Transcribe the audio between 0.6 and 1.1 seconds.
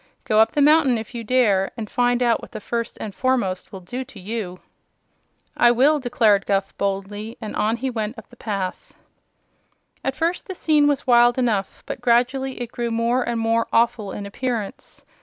mountain,